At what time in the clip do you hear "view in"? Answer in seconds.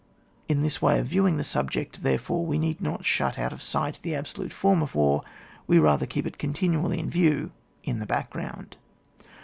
7.11-7.99